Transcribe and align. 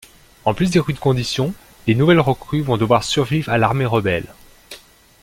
En 0.45 0.55
plus 0.55 0.71
des 0.71 0.79
rudes 0.79 0.97
conditions, 0.97 1.53
les 1.85 1.93
nouvelles 1.93 2.19
recrues 2.19 2.63
vont 2.63 2.75
devoir 2.75 3.03
survivre 3.03 3.49
à 3.51 3.59
l'Armée 3.59 3.85
Rebelle. 3.85 4.25